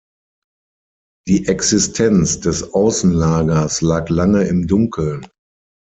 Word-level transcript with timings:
Die 1.27 1.47
Existenz 1.47 2.39
des 2.39 2.73
Außenlagers 2.73 3.81
lag 3.81 4.09
lange 4.09 4.45
im 4.45 4.65
Dunkeln. 4.65 5.27